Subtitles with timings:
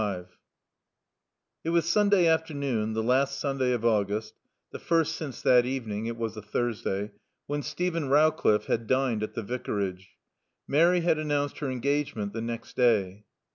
[0.01, 0.27] XLV
[1.63, 4.33] It was Sunday afternoon, the last Sunday of August,
[4.71, 7.11] the first since that evening (it was a Thursday)
[7.45, 10.15] when Steven Rowcliffe had dined at the Vicarage.
[10.67, 13.25] Mary had announced her engagement the next day.